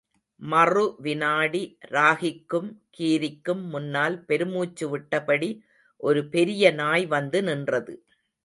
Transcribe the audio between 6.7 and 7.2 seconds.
நாய்